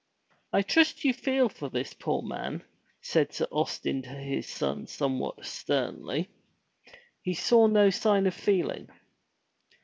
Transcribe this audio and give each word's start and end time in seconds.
"I 0.51 0.63
trust 0.63 1.05
you 1.05 1.13
feel 1.13 1.47
for 1.47 1.69
this 1.69 1.93
poor 1.93 2.23
man, 2.23 2.63
said 3.01 3.31
Sir 3.35 3.45
Austin 3.51 4.01
to 4.01 4.09
his 4.09 4.47
son 4.49 4.87
somewhat 4.87 5.45
sternly. 5.45 6.27
He 7.21 7.35
saw 7.35 7.67
no 7.67 7.91
sign 7.91 8.25
of 8.25 8.33
feeling. 8.33 8.89